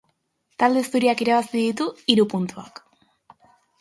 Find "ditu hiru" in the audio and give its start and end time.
1.67-2.27